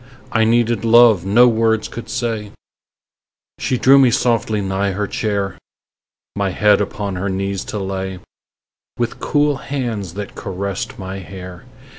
[0.31, 2.53] I needed love no words could say;
[3.59, 5.59] She drew me softly nigh her chair,
[6.35, 8.17] My head upon her knees to lay,
[8.97, 11.65] With cool hands that caressed my hair.